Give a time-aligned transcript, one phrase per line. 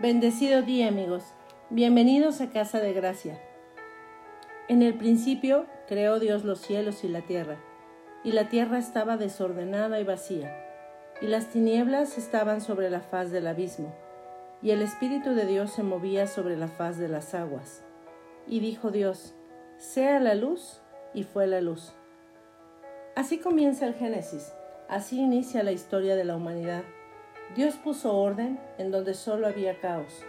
[0.00, 1.24] Bendecido día amigos,
[1.68, 3.38] bienvenidos a Casa de Gracia.
[4.66, 7.58] En el principio creó Dios los cielos y la tierra,
[8.24, 10.56] y la tierra estaba desordenada y vacía,
[11.20, 13.94] y las tinieblas estaban sobre la faz del abismo,
[14.62, 17.84] y el Espíritu de Dios se movía sobre la faz de las aguas.
[18.46, 19.34] Y dijo Dios,
[19.76, 20.80] sea la luz,
[21.12, 21.92] y fue la luz.
[23.16, 24.50] Así comienza el Génesis,
[24.88, 26.84] así inicia la historia de la humanidad.
[27.56, 30.24] Dios puso orden en donde solo había caos.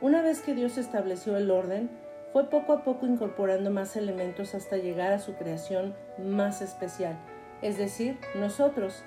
[0.00, 1.90] Una vez que Dios estableció el orden,
[2.32, 7.18] fue poco a poco incorporando más elementos hasta llegar a su creación más especial,
[7.60, 9.02] es decir, nosotros.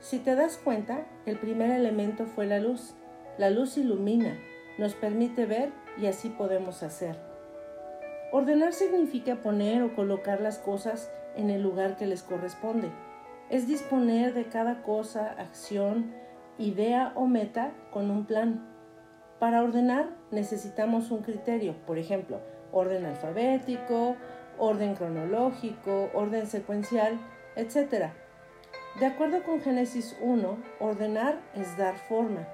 [0.00, 2.94] Si te das cuenta, el primer elemento fue la luz.
[3.36, 4.38] La luz ilumina,
[4.78, 7.16] nos permite ver y así podemos hacer.
[8.32, 12.90] Ordenar significa poner o colocar las cosas en el lugar que les corresponde.
[13.50, 16.14] Es disponer de cada cosa, acción,
[16.58, 18.66] idea o meta con un plan.
[19.38, 22.40] Para ordenar necesitamos un criterio, por ejemplo,
[22.72, 24.16] orden alfabético,
[24.58, 27.18] orden cronológico, orden secuencial,
[27.56, 28.10] etc.
[28.98, 32.46] De acuerdo con Génesis 1, ordenar es dar forma.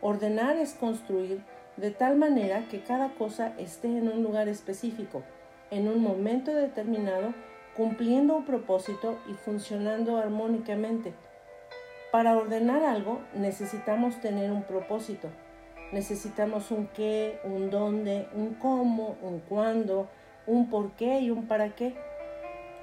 [0.00, 1.42] Ordenar es construir
[1.76, 5.22] de tal manera que cada cosa esté en un lugar específico,
[5.70, 7.34] en un momento determinado,
[7.76, 11.14] cumpliendo un propósito y funcionando armónicamente.
[12.14, 15.30] Para ordenar algo necesitamos tener un propósito.
[15.90, 20.08] Necesitamos un qué, un dónde, un cómo, un cuándo,
[20.46, 21.96] un por qué y un para qué.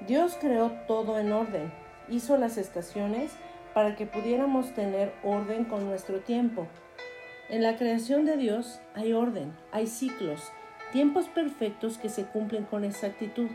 [0.06, 1.72] Dios creó todo en orden.
[2.10, 3.32] Hizo las estaciones
[3.74, 6.68] para que pudiéramos tener orden con nuestro tiempo.
[7.48, 10.52] En la creación de Dios hay orden, hay ciclos,
[10.92, 13.48] tiempos perfectos que se cumplen con exactitud.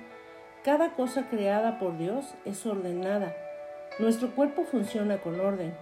[0.64, 3.36] Cada cosa creada por Dios es ordenada
[3.98, 5.75] nuestro cuerpo funciona con orden.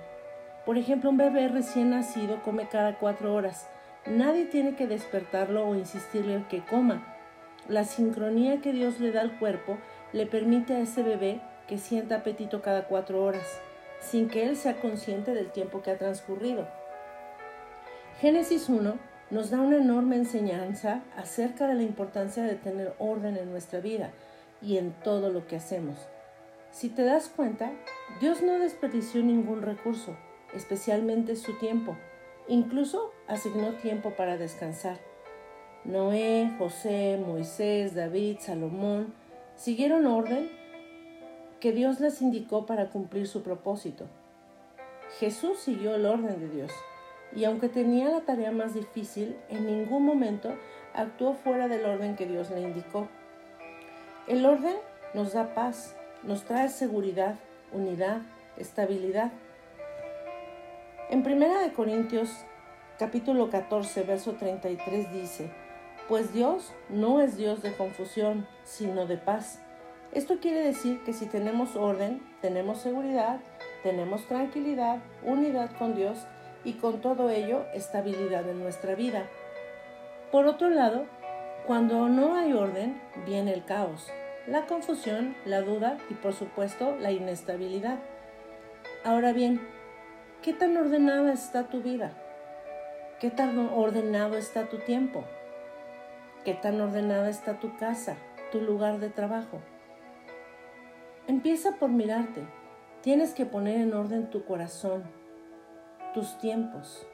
[0.65, 3.69] Por ejemplo, un bebé recién nacido come cada cuatro horas.
[4.06, 7.05] Nadie tiene que despertarlo o insistirle que coma.
[7.69, 9.78] La sincronía que Dios le da al cuerpo
[10.12, 13.61] le permite a ese bebé que sienta apetito cada cuatro horas,
[14.00, 16.69] sin que él sea consciente del tiempo que ha transcurrido.
[18.21, 18.94] Génesis 1
[19.31, 24.11] nos da una enorme enseñanza acerca de la importancia de tener orden en nuestra vida
[24.62, 25.97] y en todo lo que hacemos.
[26.75, 27.71] Si te das cuenta,
[28.21, 30.17] Dios no desperdició ningún recurso,
[30.53, 31.97] especialmente su tiempo.
[32.49, 34.99] Incluso asignó tiempo para descansar.
[35.85, 39.15] Noé, José, Moisés, David, Salomón
[39.55, 40.51] siguieron orden
[41.61, 44.06] que Dios les indicó para cumplir su propósito.
[45.21, 46.73] Jesús siguió el orden de Dios
[47.37, 50.53] y aunque tenía la tarea más difícil, en ningún momento
[50.93, 53.06] actuó fuera del orden que Dios le indicó.
[54.27, 54.75] El orden
[55.15, 55.95] nos da paz,
[56.27, 57.37] nos trae seguridad,
[57.73, 58.23] unidad,
[58.57, 59.31] estabilidad.
[61.11, 62.31] En 1 Corintios
[62.99, 65.51] capítulo 14, verso 33 dice,
[66.09, 69.61] pues Dios no es Dios de confusión, sino de paz.
[70.12, 73.41] Esto quiere decir que si tenemos orden, tenemos seguridad,
[73.83, 76.19] tenemos tranquilidad, unidad con Dios
[76.65, 79.27] y con todo ello estabilidad en nuestra vida.
[80.31, 81.05] Por otro lado,
[81.67, 84.11] cuando no hay orden, viene el caos,
[84.47, 87.99] la confusión, la duda y por supuesto la inestabilidad.
[89.05, 89.60] Ahora bien,
[90.43, 92.12] ¿qué tan ordenada está tu vida?
[93.21, 95.25] ¿Qué tan ordenado está tu tiempo?
[96.44, 98.16] ¿Qué tan ordenada está tu casa,
[98.53, 99.60] tu lugar de trabajo?
[101.26, 102.47] Empieza por mirarte.
[103.00, 105.05] Tienes que poner en orden tu corazón,
[106.12, 107.06] tus tiempos.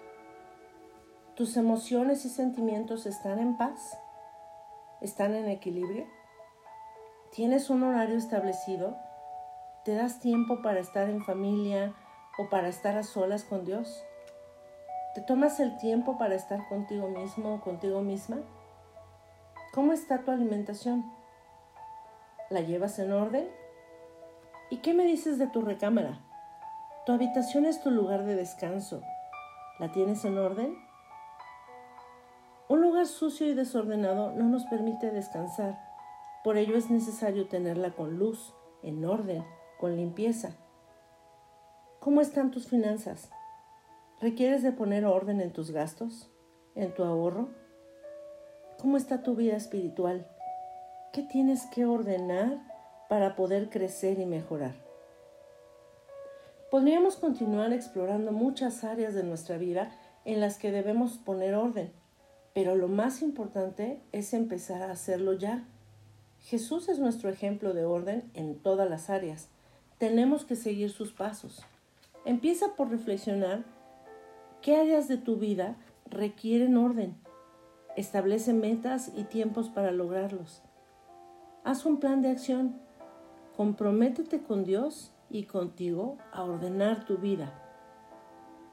[1.37, 3.97] ¿Tus emociones y sentimientos están en paz?
[5.01, 6.07] ¿Están en equilibrio?
[7.33, 8.97] ¿Tienes un horario establecido?
[9.85, 11.95] ¿Te das tiempo para estar en familia
[12.39, 14.05] o para estar a solas con Dios?
[15.15, 18.39] ¿Te tomas el tiempo para estar contigo mismo o contigo misma?
[19.73, 21.05] ¿Cómo está tu alimentación?
[22.49, 23.49] ¿La llevas en orden?
[24.69, 26.19] ¿Y qué me dices de tu recámara?
[27.07, 29.03] Tu habitación es tu lugar de descanso.
[29.79, 30.77] ¿La tienes en orden?
[32.67, 35.90] Un lugar sucio y desordenado no nos permite descansar
[36.43, 39.45] por ello es necesario tenerla con luz, en orden,
[39.79, 40.57] con limpieza.
[42.01, 43.31] ¿Cómo están tus finanzas?
[44.21, 46.31] ¿Requieres de poner orden en tus gastos?
[46.75, 47.49] ¿En tu ahorro?
[48.79, 50.27] ¿Cómo está tu vida espiritual?
[51.13, 52.59] ¿Qué tienes que ordenar
[53.11, 54.75] para poder crecer y mejorar?
[56.71, 59.91] Podríamos continuar explorando muchas áreas de nuestra vida
[60.25, 61.93] en las que debemos poner orden,
[62.55, 65.67] pero lo más importante es empezar a hacerlo ya
[66.43, 69.49] Jesús es nuestro ejemplo de orden en todas las áreas.
[69.99, 71.63] Tenemos que seguir sus pasos.
[72.25, 73.65] Empieza por reflexionar
[74.63, 75.77] qué áreas de tu vida
[76.07, 77.15] requieren orden.
[77.97, 80.63] Establece metas y tiempos para lograrlos.
[81.65, 82.81] Haz un plan de acción.
[83.57, 87.53] Comprométete con Dios y contigo a ordenar tu vida.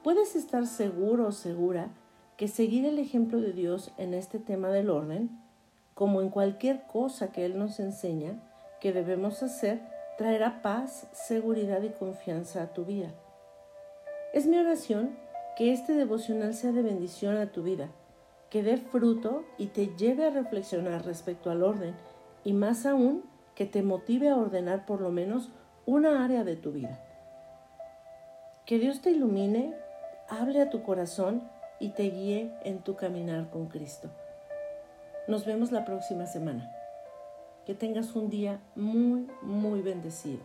[0.03, 1.89] Puedes estar seguro o segura
[2.37, 5.29] que seguir el ejemplo de Dios en este tema del orden,
[5.97, 8.35] como en cualquier cosa que Él nos enseña
[8.79, 9.81] que debemos hacer,
[10.15, 13.09] traerá paz, seguridad y confianza a tu vida.
[14.31, 15.17] Es mi oración
[15.57, 17.89] que este devocional sea de bendición a tu vida,
[18.51, 21.95] que dé fruto y te lleve a reflexionar respecto al orden
[22.43, 23.23] y más aún
[23.55, 25.49] que te motive a ordenar por lo menos
[25.87, 27.03] una área de tu vida.
[28.67, 29.73] Que Dios te ilumine,
[30.29, 31.49] hable a tu corazón
[31.79, 34.11] y te guíe en tu caminar con Cristo.
[35.27, 36.71] Nos vemos la próxima semana.
[37.65, 40.39] Que tengas un día muy, muy bendecido.